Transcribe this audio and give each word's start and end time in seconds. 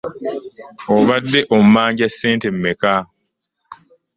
Obadde 0.95 1.39
ommanja 1.55 2.07
ssente 2.09 2.47
mmeka? 2.53 2.93